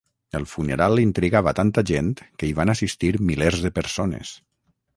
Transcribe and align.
El 0.37 0.45
funeral 0.53 1.01
intrigava 1.01 1.53
tanta 1.59 1.83
gent 1.91 2.09
que 2.23 2.49
hi 2.49 2.57
van 2.61 2.73
assistir 2.75 3.13
milers 3.29 3.61
de 3.67 3.73
persones. 3.79 4.37